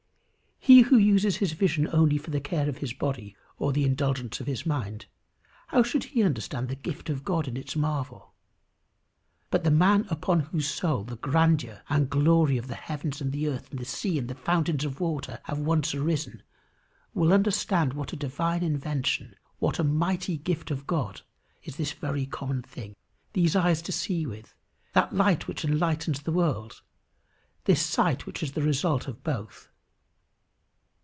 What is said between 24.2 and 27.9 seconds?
with that light which enlightens the world, this